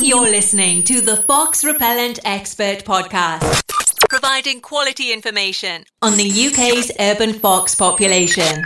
You're 0.00 0.22
listening 0.22 0.82
to 0.84 1.00
the 1.00 1.16
Fox 1.16 1.64
Repellent 1.64 2.18
Expert 2.24 2.84
Podcast, 2.84 3.62
providing 4.08 4.60
quality 4.60 5.12
information 5.12 5.84
on 6.02 6.16
the 6.16 6.28
UK's 6.28 6.90
urban 6.98 7.32
fox 7.32 7.74
population. 7.74 8.64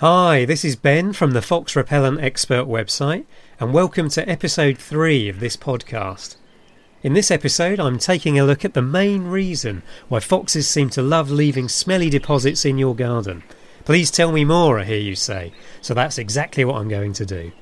Hi, 0.00 0.44
this 0.44 0.64
is 0.64 0.76
Ben 0.76 1.12
from 1.12 1.32
the 1.32 1.42
Fox 1.42 1.76
Repellent 1.76 2.20
Expert 2.20 2.64
website, 2.64 3.26
and 3.60 3.74
welcome 3.74 4.08
to 4.10 4.28
episode 4.28 4.78
3 4.78 5.28
of 5.28 5.40
this 5.40 5.56
podcast. 5.56 6.36
In 7.02 7.12
this 7.12 7.30
episode, 7.30 7.78
I'm 7.78 7.98
taking 7.98 8.38
a 8.38 8.44
look 8.44 8.64
at 8.64 8.74
the 8.74 8.82
main 8.82 9.24
reason 9.24 9.82
why 10.08 10.20
foxes 10.20 10.66
seem 10.66 10.90
to 10.90 11.02
love 11.02 11.30
leaving 11.30 11.68
smelly 11.68 12.10
deposits 12.10 12.64
in 12.64 12.78
your 12.78 12.96
garden. 12.96 13.44
Please 13.84 14.10
tell 14.10 14.32
me 14.32 14.44
more, 14.44 14.80
I 14.80 14.84
hear 14.84 14.98
you 14.98 15.14
say. 15.14 15.52
So 15.80 15.94
that's 15.94 16.18
exactly 16.18 16.64
what 16.64 16.76
I'm 16.76 16.88
going 16.88 17.12
to 17.14 17.26
do. 17.26 17.52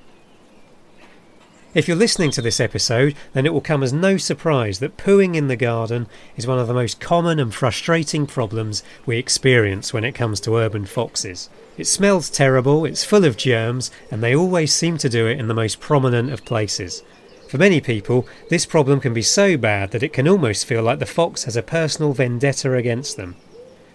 If 1.77 1.87
you're 1.87 1.95
listening 1.99 2.31
to 2.31 2.41
this 2.41 2.59
episode, 2.59 3.15
then 3.35 3.45
it 3.45 3.53
will 3.53 3.61
come 3.61 3.83
as 3.83 3.93
no 3.93 4.17
surprise 4.17 4.79
that 4.79 4.97
pooing 4.97 5.37
in 5.37 5.49
the 5.49 5.57
garden 5.57 6.07
is 6.35 6.47
one 6.47 6.59
of 6.59 6.69
the 6.69 6.73
most 6.73 7.01
common 7.01 7.39
and 7.39 7.55
frustrating 7.55 8.27
problems 8.27 8.83
we 9.05 9.19
experience 9.19 9.93
when 9.93 10.03
it 10.03 10.15
comes 10.15 10.41
to 10.41 10.57
urban 10.57 10.87
foxes. 10.87 11.51
It 11.77 11.87
smells 11.87 12.31
terrible, 12.31 12.87
it's 12.87 13.05
full 13.05 13.27
of 13.27 13.37
germs, 13.37 13.91
and 14.11 14.23
they 14.23 14.35
always 14.35 14.73
seem 14.73 14.97
to 14.97 15.11
do 15.11 15.27
it 15.27 15.39
in 15.39 15.49
the 15.49 15.53
most 15.55 15.79
prominent 15.79 16.33
of 16.33 16.47
places. 16.47 17.03
For 17.51 17.59
many 17.59 17.83
people, 17.83 18.27
this 18.49 18.65
problem 18.65 18.99
can 18.99 19.13
be 19.13 19.21
so 19.21 19.59
bad 19.59 19.91
that 19.91 20.03
it 20.03 20.15
can 20.15 20.27
almost 20.27 20.65
feel 20.65 20.83
like 20.83 20.99
the 20.99 21.05
fox 21.05 21.45
has 21.45 21.57
a 21.57 21.63
personal 21.63 22.15
vendetta 22.15 22.73
against 22.73 23.19
them. 23.19 23.37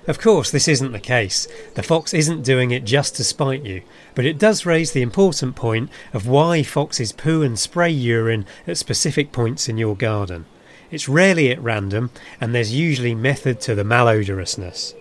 Of 0.08 0.20
course, 0.20 0.50
this 0.50 0.68
isn't 0.68 0.94
the 0.94 1.00
case. 1.00 1.48
The 1.76 1.84
fox 1.84 2.14
isn't 2.14 2.42
doing 2.42 2.72
it 2.72 2.86
just 2.86 3.16
to 3.16 3.24
spite 3.24 3.64
you, 3.64 3.84
but 4.16 4.26
it 4.26 4.40
does 4.40 4.66
raise 4.66 4.92
the 4.92 5.04
important 5.04 5.56
point 5.56 5.92
of 6.12 6.28
why 6.28 6.64
foxes 6.64 7.12
poo 7.12 7.44
and 7.44 7.58
spray 7.58 7.92
urine 7.92 8.46
at 8.66 8.80
specific 8.80 9.32
points 9.32 9.70
in 9.70 9.78
your 9.78 9.96
garden. 9.96 10.46
It's 10.90 11.08
rarely 11.08 11.52
at 11.52 11.62
random, 11.62 12.10
and 12.40 12.54
there's 12.54 12.74
usually 12.74 13.14
method 13.14 13.62
to 13.62 13.76
the 13.76 13.84
malodorousness. 13.84 14.96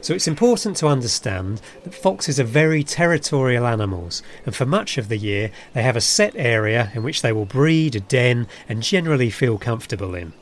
So 0.00 0.14
it's 0.14 0.26
important 0.26 0.78
to 0.78 0.88
understand 0.88 1.60
that 1.84 1.94
foxes 1.94 2.40
are 2.40 2.44
very 2.44 2.82
territorial 2.82 3.66
animals, 3.66 4.22
and 4.46 4.56
for 4.56 4.66
much 4.66 4.96
of 4.96 5.08
the 5.08 5.18
year 5.18 5.52
they 5.74 5.82
have 5.82 5.94
a 5.94 6.00
set 6.00 6.34
area 6.36 6.90
in 6.94 7.02
which 7.02 7.20
they 7.20 7.32
will 7.32 7.44
breed, 7.44 7.94
a 7.94 8.00
den, 8.00 8.48
and 8.68 8.82
generally 8.82 9.30
feel 9.30 9.58
comfortable 9.58 10.14
in. 10.14 10.32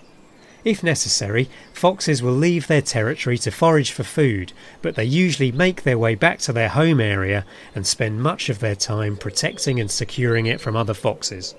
If 0.63 0.83
necessary, 0.83 1.49
foxes 1.73 2.23
will 2.23 2.35
leave 2.35 2.67
their 2.67 2.83
territory 2.83 3.39
to 3.39 3.51
forage 3.51 3.93
for 3.93 4.03
food, 4.03 4.53
but 4.83 4.95
they 4.95 5.05
usually 5.05 5.53
make 5.53 5.83
their 5.83 5.99
way 5.99 6.15
back 6.15 6.39
to 6.41 6.53
their 6.53 6.69
home 6.69 7.01
area 7.01 7.47
and 7.75 7.87
spend 7.87 8.23
much 8.23 8.51
of 8.51 8.59
their 8.59 8.75
time 8.75 9.17
protecting 9.17 9.81
and 9.81 9.91
securing 9.91 10.45
it 10.45 10.61
from 10.61 10.77
other 10.77 10.93
foxes. 10.93 11.55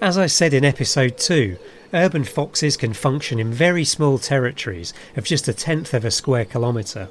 As 0.00 0.16
I 0.16 0.26
said 0.26 0.54
in 0.54 0.64
episode 0.64 1.18
2, 1.18 1.58
urban 1.92 2.22
foxes 2.22 2.76
can 2.76 2.92
function 2.92 3.40
in 3.40 3.52
very 3.52 3.84
small 3.84 4.18
territories 4.18 4.94
of 5.16 5.24
just 5.24 5.48
a 5.48 5.52
tenth 5.52 5.92
of 5.92 6.04
a 6.04 6.10
square 6.10 6.44
kilometre. 6.44 7.08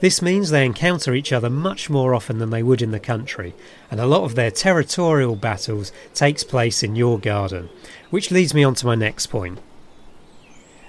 This 0.00 0.22
means 0.22 0.50
they 0.50 0.64
encounter 0.64 1.14
each 1.14 1.32
other 1.32 1.50
much 1.50 1.88
more 1.88 2.14
often 2.14 2.38
than 2.38 2.50
they 2.50 2.62
would 2.62 2.82
in 2.82 2.90
the 2.90 2.98
country, 2.98 3.54
and 3.90 4.00
a 4.00 4.06
lot 4.06 4.24
of 4.24 4.34
their 4.34 4.50
territorial 4.50 5.36
battles 5.36 5.92
takes 6.14 6.42
place 6.42 6.82
in 6.82 6.96
your 6.96 7.18
garden, 7.18 7.68
which 8.10 8.30
leads 8.30 8.54
me 8.54 8.64
on 8.64 8.74
to 8.76 8.86
my 8.86 8.94
next 8.94 9.26
point. 9.26 9.60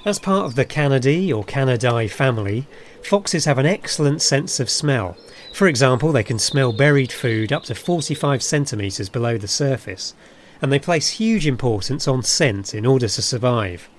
As 0.06 0.20
part 0.20 0.46
of 0.46 0.54
the 0.54 0.66
Canidae 0.66 1.36
or 1.36 1.44
Canidae 1.44 2.08
family, 2.12 2.68
foxes 3.02 3.46
have 3.46 3.58
an 3.58 3.66
excellent 3.66 4.22
sense 4.22 4.60
of 4.60 4.70
smell. 4.70 5.18
For 5.52 5.68
example, 5.68 6.12
they 6.12 6.22
can 6.22 6.38
smell 6.38 6.72
buried 6.72 7.12
food 7.12 7.52
up 7.52 7.64
to 7.64 7.74
45 7.74 8.44
centimetres 8.44 9.10
below 9.10 9.40
the 9.40 9.48
surface, 9.48 10.14
and 10.62 10.72
they 10.72 10.78
place 10.78 11.18
huge 11.18 11.48
importance 11.48 12.08
on 12.08 12.22
scent 12.22 12.76
in 12.76 12.86
order 12.86 13.08
to 13.08 13.22
survive. 13.24 13.90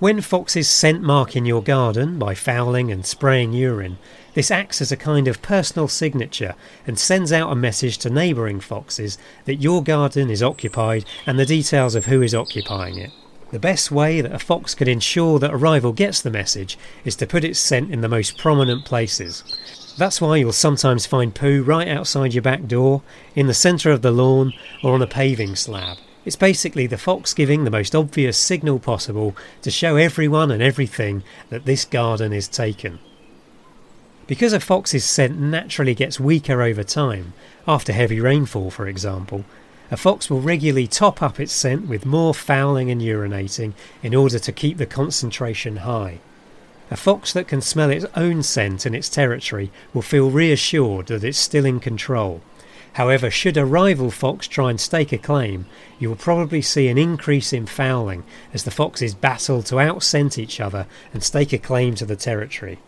When 0.00 0.22
foxes 0.22 0.68
scent 0.68 1.02
mark 1.02 1.36
in 1.36 1.46
your 1.46 1.62
garden 1.62 2.18
by 2.18 2.34
fouling 2.34 2.90
and 2.90 3.06
spraying 3.06 3.52
urine, 3.52 3.98
this 4.34 4.50
acts 4.50 4.80
as 4.80 4.90
a 4.90 4.96
kind 4.96 5.28
of 5.28 5.40
personal 5.40 5.86
signature 5.86 6.56
and 6.84 6.98
sends 6.98 7.30
out 7.30 7.52
a 7.52 7.54
message 7.54 7.98
to 7.98 8.10
neighbouring 8.10 8.58
foxes 8.58 9.18
that 9.44 9.62
your 9.62 9.84
garden 9.84 10.30
is 10.30 10.42
occupied 10.42 11.04
and 11.26 11.38
the 11.38 11.46
details 11.46 11.94
of 11.94 12.06
who 12.06 12.22
is 12.22 12.34
occupying 12.34 12.98
it. 12.98 13.12
The 13.50 13.58
best 13.58 13.90
way 13.90 14.20
that 14.20 14.32
a 14.32 14.38
fox 14.38 14.74
can 14.74 14.88
ensure 14.88 15.38
that 15.38 15.52
a 15.52 15.56
rival 15.56 15.92
gets 15.92 16.20
the 16.20 16.30
message 16.30 16.76
is 17.04 17.16
to 17.16 17.26
put 17.26 17.44
its 17.44 17.58
scent 17.58 17.90
in 17.90 18.02
the 18.02 18.08
most 18.08 18.36
prominent 18.36 18.84
places. 18.84 19.42
That's 19.96 20.20
why 20.20 20.36
you'll 20.36 20.52
sometimes 20.52 21.06
find 21.06 21.34
poo 21.34 21.62
right 21.62 21.88
outside 21.88 22.34
your 22.34 22.42
back 22.42 22.66
door, 22.66 23.02
in 23.34 23.46
the 23.46 23.54
centre 23.54 23.90
of 23.90 24.02
the 24.02 24.10
lawn, 24.10 24.52
or 24.84 24.92
on 24.92 25.00
a 25.00 25.06
paving 25.06 25.56
slab. 25.56 25.96
It's 26.26 26.36
basically 26.36 26.86
the 26.86 26.98
fox 26.98 27.32
giving 27.32 27.64
the 27.64 27.70
most 27.70 27.94
obvious 27.94 28.36
signal 28.36 28.80
possible 28.80 29.34
to 29.62 29.70
show 29.70 29.96
everyone 29.96 30.50
and 30.50 30.62
everything 30.62 31.22
that 31.48 31.64
this 31.64 31.86
garden 31.86 32.34
is 32.34 32.48
taken. 32.48 32.98
Because 34.26 34.52
a 34.52 34.60
fox's 34.60 35.06
scent 35.06 35.38
naturally 35.38 35.94
gets 35.94 36.20
weaker 36.20 36.60
over 36.60 36.84
time, 36.84 37.32
after 37.66 37.94
heavy 37.94 38.20
rainfall 38.20 38.70
for 38.70 38.86
example, 38.86 39.46
a 39.90 39.96
fox 39.96 40.28
will 40.28 40.40
regularly 40.40 40.86
top 40.86 41.22
up 41.22 41.40
its 41.40 41.52
scent 41.52 41.86
with 41.86 42.04
more 42.04 42.34
fouling 42.34 42.90
and 42.90 43.00
urinating 43.00 43.72
in 44.02 44.14
order 44.14 44.38
to 44.38 44.52
keep 44.52 44.76
the 44.76 44.86
concentration 44.86 45.76
high. 45.76 46.18
A 46.90 46.96
fox 46.96 47.32
that 47.32 47.48
can 47.48 47.60
smell 47.60 47.90
its 47.90 48.06
own 48.14 48.42
scent 48.42 48.86
in 48.86 48.94
its 48.94 49.08
territory 49.08 49.70
will 49.92 50.02
feel 50.02 50.30
reassured 50.30 51.06
that 51.06 51.24
it's 51.24 51.38
still 51.38 51.64
in 51.64 51.80
control. 51.80 52.40
However, 52.94 53.30
should 53.30 53.56
a 53.56 53.64
rival 53.64 54.10
fox 54.10 54.48
try 54.48 54.70
and 54.70 54.80
stake 54.80 55.12
a 55.12 55.18
claim, 55.18 55.66
you 55.98 56.08
will 56.08 56.16
probably 56.16 56.62
see 56.62 56.88
an 56.88 56.98
increase 56.98 57.52
in 57.52 57.66
fouling 57.66 58.24
as 58.52 58.64
the 58.64 58.70
foxes 58.70 59.14
battle 59.14 59.62
to 59.64 59.76
outscent 59.76 60.38
each 60.38 60.60
other 60.60 60.86
and 61.12 61.22
stake 61.22 61.52
a 61.52 61.58
claim 61.58 61.94
to 61.96 62.06
the 62.06 62.16
territory. 62.16 62.78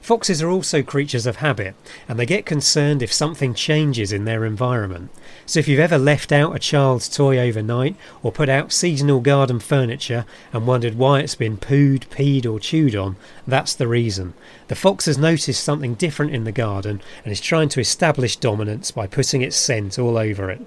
Foxes 0.00 0.40
are 0.40 0.48
also 0.48 0.82
creatures 0.82 1.26
of 1.26 1.36
habit, 1.36 1.74
and 2.08 2.18
they 2.18 2.24
get 2.24 2.46
concerned 2.46 3.02
if 3.02 3.12
something 3.12 3.52
changes 3.52 4.12
in 4.12 4.24
their 4.24 4.46
environment. 4.46 5.10
So, 5.44 5.60
if 5.60 5.68
you've 5.68 5.78
ever 5.78 5.98
left 5.98 6.32
out 6.32 6.56
a 6.56 6.58
child's 6.58 7.08
toy 7.08 7.38
overnight 7.38 7.96
or 8.22 8.32
put 8.32 8.48
out 8.48 8.72
seasonal 8.72 9.20
garden 9.20 9.60
furniture 9.60 10.24
and 10.54 10.66
wondered 10.66 10.96
why 10.96 11.20
it's 11.20 11.34
been 11.34 11.58
pooed, 11.58 12.08
peed, 12.08 12.50
or 12.50 12.58
chewed 12.58 12.96
on, 12.96 13.16
that's 13.46 13.74
the 13.74 13.86
reason. 13.86 14.32
The 14.68 14.74
fox 14.74 15.04
has 15.04 15.18
noticed 15.18 15.62
something 15.62 15.94
different 15.94 16.34
in 16.34 16.44
the 16.44 16.52
garden 16.52 17.02
and 17.22 17.30
is 17.30 17.40
trying 17.40 17.68
to 17.70 17.80
establish 17.80 18.36
dominance 18.36 18.90
by 18.90 19.06
putting 19.06 19.42
its 19.42 19.56
scent 19.56 19.98
all 19.98 20.16
over 20.16 20.50
it. 20.50 20.62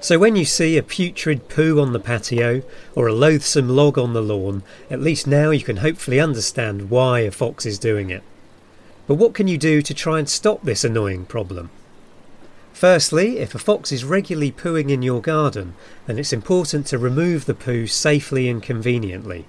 So, 0.00 0.20
when 0.20 0.36
you 0.36 0.44
see 0.44 0.78
a 0.78 0.84
putrid 0.84 1.48
poo 1.48 1.80
on 1.80 1.92
the 1.92 1.98
patio 1.98 2.62
or 2.94 3.08
a 3.08 3.12
loathsome 3.12 3.68
log 3.68 3.98
on 3.98 4.12
the 4.12 4.22
lawn, 4.22 4.62
at 4.88 5.00
least 5.00 5.26
now 5.26 5.50
you 5.50 5.64
can 5.64 5.78
hopefully 5.78 6.20
understand 6.20 6.90
why 6.90 7.20
a 7.20 7.32
fox 7.32 7.66
is 7.66 7.78
doing 7.78 8.10
it. 8.10 8.22
But 9.06 9.14
what 9.14 9.34
can 9.34 9.48
you 9.48 9.58
do 9.58 9.82
to 9.82 9.94
try 9.94 10.18
and 10.18 10.28
stop 10.28 10.62
this 10.62 10.84
annoying 10.84 11.26
problem? 11.26 11.70
Firstly, 12.72 13.38
if 13.38 13.54
a 13.54 13.58
fox 13.58 13.90
is 13.90 14.04
regularly 14.04 14.52
pooing 14.52 14.90
in 14.90 15.00
your 15.00 15.22
garden, 15.22 15.74
then 16.06 16.18
it's 16.18 16.32
important 16.32 16.86
to 16.88 16.98
remove 16.98 17.46
the 17.46 17.54
poo 17.54 17.86
safely 17.86 18.48
and 18.48 18.62
conveniently. 18.62 19.46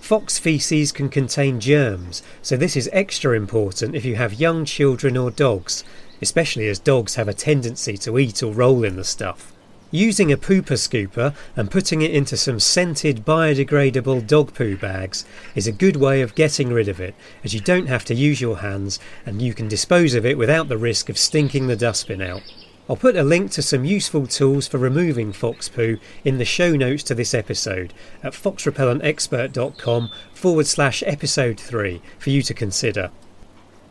Fox 0.00 0.38
feces 0.38 0.92
can 0.92 1.08
contain 1.08 1.60
germs, 1.60 2.22
so 2.42 2.56
this 2.56 2.76
is 2.76 2.88
extra 2.92 3.36
important 3.36 3.94
if 3.94 4.04
you 4.04 4.16
have 4.16 4.34
young 4.34 4.64
children 4.64 5.16
or 5.16 5.30
dogs, 5.30 5.84
especially 6.22 6.68
as 6.68 6.78
dogs 6.78 7.16
have 7.16 7.28
a 7.28 7.34
tendency 7.34 7.96
to 7.98 8.18
eat 8.18 8.42
or 8.42 8.52
roll 8.52 8.82
in 8.82 8.96
the 8.96 9.04
stuff. 9.04 9.52
Using 9.92 10.32
a 10.32 10.36
pooper 10.36 10.76
scooper 10.76 11.32
and 11.54 11.70
putting 11.70 12.02
it 12.02 12.10
into 12.10 12.36
some 12.36 12.58
scented 12.58 13.24
biodegradable 13.24 14.26
dog 14.26 14.52
poo 14.52 14.76
bags 14.76 15.24
is 15.54 15.68
a 15.68 15.72
good 15.72 15.94
way 15.94 16.22
of 16.22 16.34
getting 16.34 16.72
rid 16.72 16.88
of 16.88 16.98
it, 16.98 17.14
as 17.44 17.54
you 17.54 17.60
don't 17.60 17.86
have 17.86 18.04
to 18.06 18.14
use 18.14 18.40
your 18.40 18.58
hands 18.58 18.98
and 19.24 19.40
you 19.40 19.54
can 19.54 19.68
dispose 19.68 20.14
of 20.14 20.26
it 20.26 20.36
without 20.36 20.68
the 20.68 20.76
risk 20.76 21.08
of 21.08 21.16
stinking 21.16 21.68
the 21.68 21.76
dustbin 21.76 22.20
out. 22.20 22.42
I'll 22.90 22.96
put 22.96 23.16
a 23.16 23.22
link 23.22 23.52
to 23.52 23.62
some 23.62 23.84
useful 23.84 24.26
tools 24.26 24.66
for 24.66 24.78
removing 24.78 25.32
fox 25.32 25.68
poo 25.68 25.98
in 26.24 26.38
the 26.38 26.44
show 26.44 26.74
notes 26.74 27.04
to 27.04 27.14
this 27.14 27.32
episode 27.32 27.94
at 28.24 28.32
foxrepellentexpert.com 28.32 30.10
forward 30.34 30.66
slash 30.66 31.04
episode 31.06 31.60
3 31.60 32.02
for 32.18 32.30
you 32.30 32.42
to 32.42 32.54
consider. 32.54 33.12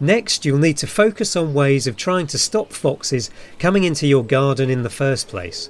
Next, 0.01 0.43
you'll 0.43 0.57
need 0.57 0.77
to 0.77 0.87
focus 0.87 1.37
on 1.37 1.53
ways 1.53 1.87
of 1.87 1.95
trying 1.95 2.27
to 2.27 2.37
stop 2.37 2.73
foxes 2.73 3.31
coming 3.59 3.85
into 3.85 4.07
your 4.07 4.25
garden 4.25 4.69
in 4.69 4.83
the 4.83 4.89
first 4.89 5.29
place. 5.29 5.69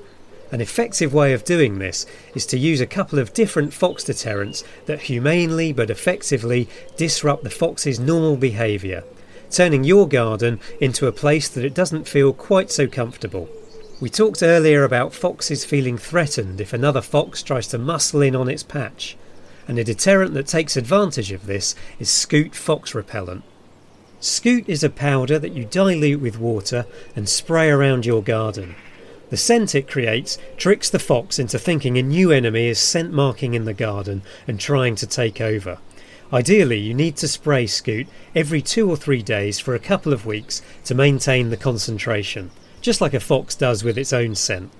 An 0.51 0.61
effective 0.61 1.13
way 1.13 1.33
of 1.33 1.43
doing 1.43 1.79
this 1.79 2.05
is 2.35 2.45
to 2.47 2.57
use 2.57 2.79
a 2.79 2.85
couple 2.85 3.17
of 3.17 3.33
different 3.33 3.73
fox 3.73 4.03
deterrents 4.03 4.63
that 4.85 5.01
humanely 5.01 5.73
but 5.73 5.89
effectively 5.89 6.69
disrupt 6.97 7.43
the 7.43 7.49
fox's 7.49 7.99
normal 7.99 8.37
behaviour, 8.37 9.03
turning 9.49 9.83
your 9.83 10.07
garden 10.07 10.59
into 10.79 11.07
a 11.07 11.11
place 11.11 11.49
that 11.49 11.65
it 11.65 11.73
doesn't 11.73 12.07
feel 12.07 12.31
quite 12.31 12.69
so 12.69 12.87
comfortable. 12.87 13.49
We 13.99 14.09
talked 14.09 14.43
earlier 14.43 14.83
about 14.83 15.13
foxes 15.13 15.65
feeling 15.65 15.97
threatened 15.97 16.61
if 16.61 16.73
another 16.73 17.01
fox 17.01 17.41
tries 17.41 17.67
to 17.67 17.77
muscle 17.77 18.21
in 18.21 18.35
on 18.35 18.49
its 18.49 18.63
patch, 18.63 19.17
and 19.67 19.79
a 19.79 19.83
deterrent 19.83 20.33
that 20.35 20.47
takes 20.47 20.77
advantage 20.77 21.31
of 21.31 21.47
this 21.47 21.75
is 21.97 22.09
Scoot 22.09 22.53
Fox 22.53 22.93
Repellent. 22.93 23.43
Scoot 24.19 24.67
is 24.69 24.83
a 24.83 24.89
powder 24.89 25.39
that 25.39 25.53
you 25.53 25.65
dilute 25.65 26.21
with 26.21 26.39
water 26.39 26.85
and 27.15 27.27
spray 27.27 27.69
around 27.69 28.05
your 28.05 28.21
garden. 28.21 28.75
The 29.29 29.37
scent 29.37 29.73
it 29.73 29.87
creates 29.87 30.37
tricks 30.55 30.89
the 30.89 30.99
fox 30.99 31.39
into 31.39 31.57
thinking 31.57 31.97
a 31.97 32.03
new 32.03 32.31
enemy 32.31 32.67
is 32.67 32.77
scent 32.77 33.11
marking 33.11 33.55
in 33.55 33.65
the 33.65 33.73
garden 33.73 34.21
and 34.47 34.59
trying 34.59 34.95
to 34.95 35.07
take 35.07 35.41
over. 35.41 35.79
Ideally, 36.31 36.79
you 36.79 36.93
need 36.93 37.15
to 37.17 37.27
spray 37.27 37.65
Scoot 37.65 38.07
every 38.35 38.61
two 38.61 38.89
or 38.89 38.97
three 38.97 39.23
days 39.23 39.59
for 39.59 39.73
a 39.73 39.79
couple 39.79 40.13
of 40.13 40.25
weeks 40.25 40.61
to 40.83 40.93
maintain 40.93 41.49
the 41.49 41.57
concentration, 41.57 42.51
just 42.81 43.01
like 43.01 43.13
a 43.13 43.19
fox 43.19 43.55
does 43.55 43.83
with 43.83 43.97
its 43.97 44.13
own 44.13 44.35
scent. 44.35 44.71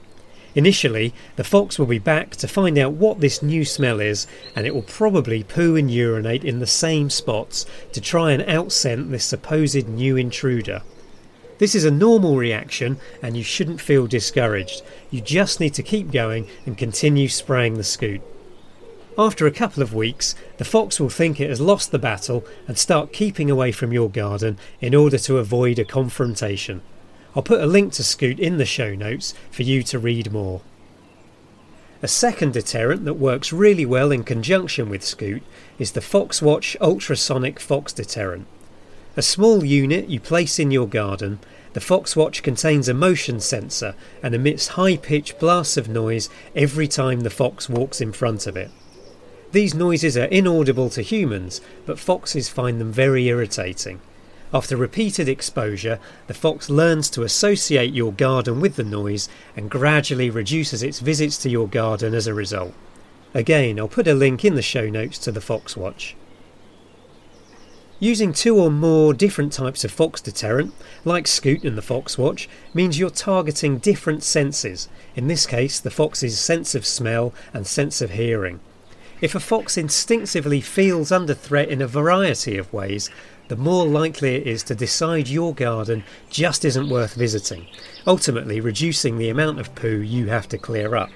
Initially, 0.56 1.13
the 1.36 1.44
fox 1.44 1.77
will 1.77 1.86
be 1.86 2.00
back 2.00 2.36
to 2.38 2.47
find 2.47 2.77
out 2.77 2.94
what 2.94 3.19
this 3.19 3.44
new 3.44 3.65
smell 3.65 4.00
is, 4.00 4.25
and 4.56 4.65
it 4.65 4.74
will 4.74 4.83
probably 4.83 5.44
poo 5.44 5.75
and 5.75 5.92
urinate 5.92 6.45
in 6.45 6.59
the 6.59 6.68
same 6.68 7.09
spots 7.09 7.65
to 7.92 8.00
try 8.00 8.31
and 8.31 8.44
outscent 8.44 9.09
this 9.09 9.25
supposed 9.25 9.88
new 9.89 10.15
intruder. 10.15 10.81
This 11.57 11.75
is 11.75 11.86
a 11.86 11.92
normal 11.92 12.36
reaction 12.38 12.98
and 13.22 13.38
you 13.38 13.44
shouldn't 13.44 13.81
feel 13.81 14.07
discouraged. 14.07 14.81
You 15.10 15.22
just 15.22 15.60
need 15.60 15.74
to 15.75 15.84
keep 15.84 16.12
going 16.12 16.48
and 16.66 16.78
continue 16.78 17.28
spraying 17.28 17.75
the 17.75 17.84
scoot. 17.84 18.22
After 19.18 19.48
a 19.48 19.52
couple 19.52 19.81
of 19.81 19.94
weeks, 19.94 20.36
the 20.57 20.66
fox 20.66 21.00
will 21.00 21.10
think 21.10 21.40
it 21.40 21.50
has 21.50 21.62
lost 21.62 21.92
the 21.92 22.00
battle 22.00 22.46
and 22.68 22.78
start 22.78 23.13
keeping 23.13 23.50
away 23.50 23.72
from 23.72 23.94
your 23.94 24.10
garden 24.10 24.57
in 24.81 24.94
order 24.94 25.18
to 25.19 25.38
avoid 25.38 25.80
a 25.80 25.86
confrontation. 25.86 26.81
I'll 27.34 27.44
put 27.44 27.62
a 27.62 27.66
link 27.66 27.94
to 27.94 28.04
Scoot 28.04 28.40
in 28.40 28.57
the 28.57 28.66
show 28.66 28.94
notes 28.94 29.34
for 29.52 29.63
you 29.63 29.84
to 29.84 30.00
read 30.00 30.34
more. 30.34 30.62
A 32.02 32.10
second 32.10 32.54
deterrent 32.54 33.06
that 33.06 33.13
works 33.13 33.54
really 33.54 33.86
well 33.86 34.12
in 34.12 34.24
conjunction 34.24 34.90
with 34.90 35.04
Scoot 35.04 35.44
is 35.80 35.94
the 35.94 36.02
Foxwatch 36.02 36.75
Ultrasonic 36.80 37.60
Fox 37.60 37.94
Deterrent. 37.94 38.48
A 39.18 39.22
small 39.22 39.64
unit 39.64 40.10
you 40.10 40.20
place 40.20 40.60
in 40.60 40.72
your 40.72 40.88
garden, 40.88 41.40
the 41.72 41.80
Foxwatch 41.80 42.44
contains 42.44 42.90
a 42.90 42.94
motion 42.94 43.40
sensor 43.40 43.96
and 44.22 44.36
emits 44.36 44.70
high 44.70 44.98
pitched 44.98 45.40
blasts 45.40 45.78
of 45.78 45.88
noise 45.88 46.30
every 46.54 46.88
time 46.88 47.22
the 47.22 47.30
fox 47.30 47.70
walks 47.70 48.02
in 48.02 48.12
front 48.12 48.46
of 48.46 48.58
it. 48.58 48.72
These 49.54 49.74
noises 49.74 50.18
are 50.18 50.26
inaudible 50.26 50.90
to 50.90 51.02
humans, 51.02 51.62
but 51.86 51.98
foxes 51.98 52.50
find 52.50 52.82
them 52.82 52.92
very 52.92 53.28
irritating. 53.28 54.02
After 54.54 54.76
repeated 54.76 55.30
exposure, 55.30 56.00
the 56.28 56.34
fox 56.34 56.70
learns 56.70 57.10
to 57.12 57.24
associate 57.24 57.94
your 57.94 58.12
garden 58.12 58.60
with 58.60 58.76
the 58.76 58.84
noise 58.84 59.30
and 59.56 59.72
gradually 59.72 60.30
reduces 60.30 60.84
its 60.84 61.00
visits 61.00 61.38
to 61.40 61.50
your 61.50 61.70
garden 61.70 62.14
as 62.14 62.28
a 62.28 62.34
result. 62.34 62.74
Again, 63.34 63.80
I'll 63.80 63.88
put 63.88 64.10
a 64.10 64.14
link 64.14 64.44
in 64.44 64.56
the 64.56 64.62
show 64.62 64.90
notes 64.90 65.18
to 65.20 65.32
the 65.32 65.40
Foxwatch. 65.40 66.16
Using 68.00 68.33
two 68.33 68.57
or 68.57 68.69
more 68.69 69.13
different 69.13 69.53
types 69.53 69.86
of 69.86 69.92
fox 69.92 70.19
deterrent, 70.19 70.74
like 71.06 71.27
Scoot 71.27 71.63
and 71.63 71.77
the 71.77 71.81
Fox 71.81 72.18
Watch, 72.18 72.50
means 72.74 73.00
you're 73.00 73.09
targeting 73.09 73.77
different 73.77 74.21
senses, 74.21 74.89
in 75.15 75.27
this 75.27 75.45
case 75.45 75.80
the 75.80 75.89
fox's 75.89 76.38
sense 76.38 76.75
of 76.75 76.86
smell 76.86 77.33
and 77.53 77.65
sense 77.65 78.01
of 78.01 78.12
hearing. 78.12 78.59
If 79.21 79.33
a 79.33 79.39
fox 79.39 79.77
instinctively 79.77 80.59
feels 80.59 81.09
under 81.09 81.33
threat 81.33 81.69
in 81.69 81.81
a 81.81 81.88
variety 81.88 82.57
of 82.57 82.74
ways, 82.74 83.09
the 83.47 83.56
more 83.56 83.88
likely 83.88 84.36
it 84.36 84.45
is 84.45 84.62
to 84.63 84.75
decide 84.75 85.30
your 85.30 85.53
garden 85.53 86.03
just 86.30 86.65
isn't 86.65 86.89
worth 86.89 87.13
visiting, 87.13 87.65
ultimately 88.06 88.59
reducing 88.59 89.18
the 89.18 89.30
amount 89.30 89.62
of 89.62 89.74
poo 89.74 90.01
you 90.01 90.27
have 90.27 90.50
to 90.50 90.57
clear 90.57 90.95
up. 90.95 91.12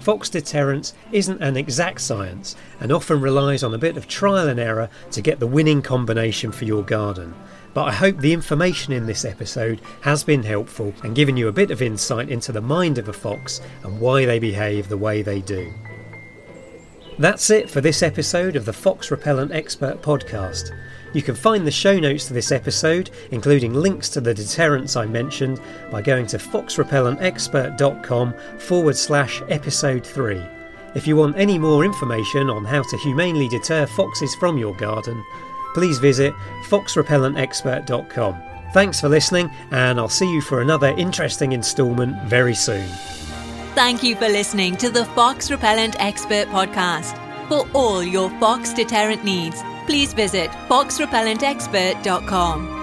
Fox 0.00 0.30
deterrence 0.30 0.94
isn't 1.12 1.42
an 1.42 1.58
exact 1.58 2.00
science 2.00 2.56
and 2.80 2.90
often 2.90 3.20
relies 3.20 3.62
on 3.62 3.74
a 3.74 3.78
bit 3.78 3.98
of 3.98 4.08
trial 4.08 4.48
and 4.48 4.58
error 4.58 4.88
to 5.10 5.20
get 5.20 5.38
the 5.38 5.46
winning 5.46 5.82
combination 5.82 6.50
for 6.50 6.64
your 6.64 6.82
garden. 6.82 7.34
But 7.74 7.84
I 7.84 7.92
hope 7.92 8.16
the 8.16 8.32
information 8.32 8.94
in 8.94 9.06
this 9.06 9.26
episode 9.26 9.80
has 10.00 10.24
been 10.24 10.42
helpful 10.42 10.94
and 11.02 11.14
given 11.14 11.36
you 11.36 11.48
a 11.48 11.52
bit 11.52 11.70
of 11.70 11.82
insight 11.82 12.30
into 12.30 12.50
the 12.50 12.62
mind 12.62 12.96
of 12.96 13.08
a 13.08 13.12
fox 13.12 13.60
and 13.84 14.00
why 14.00 14.24
they 14.24 14.38
behave 14.38 14.88
the 14.88 14.96
way 14.96 15.20
they 15.20 15.40
do. 15.40 15.72
That's 17.20 17.50
it 17.50 17.68
for 17.68 17.82
this 17.82 18.02
episode 18.02 18.56
of 18.56 18.64
the 18.64 18.72
Fox 18.72 19.10
Repellent 19.10 19.52
Expert 19.52 20.00
podcast. 20.00 20.74
You 21.12 21.20
can 21.20 21.34
find 21.34 21.66
the 21.66 21.70
show 21.70 21.98
notes 21.98 22.26
to 22.28 22.32
this 22.32 22.50
episode, 22.50 23.10
including 23.30 23.74
links 23.74 24.08
to 24.10 24.22
the 24.22 24.32
deterrents 24.32 24.96
I 24.96 25.04
mentioned, 25.04 25.60
by 25.90 26.00
going 26.00 26.26
to 26.28 26.38
foxrepellentexpert.com 26.38 28.34
forward 28.58 28.96
slash 28.96 29.42
episode 29.50 30.06
3. 30.06 30.42
If 30.94 31.06
you 31.06 31.14
want 31.14 31.36
any 31.36 31.58
more 31.58 31.84
information 31.84 32.48
on 32.48 32.64
how 32.64 32.82
to 32.84 32.96
humanely 32.96 33.50
deter 33.50 33.84
foxes 33.84 34.34
from 34.36 34.56
your 34.56 34.74
garden, 34.76 35.22
please 35.74 35.98
visit 35.98 36.32
foxrepellentexpert.com. 36.70 38.42
Thanks 38.72 38.98
for 38.98 39.10
listening, 39.10 39.50
and 39.72 40.00
I'll 40.00 40.08
see 40.08 40.32
you 40.32 40.40
for 40.40 40.62
another 40.62 40.94
interesting 40.96 41.52
instalment 41.52 42.16
very 42.30 42.54
soon. 42.54 42.88
Thank 43.74 44.02
you 44.02 44.16
for 44.16 44.28
listening 44.28 44.76
to 44.78 44.90
the 44.90 45.04
Fox 45.06 45.50
Repellent 45.50 45.96
Expert 46.00 46.48
Podcast. 46.48 47.16
For 47.48 47.66
all 47.72 48.02
your 48.02 48.28
fox 48.40 48.74
deterrent 48.74 49.24
needs, 49.24 49.62
please 49.86 50.12
visit 50.12 50.50
foxrepellentexpert.com. 50.68 52.79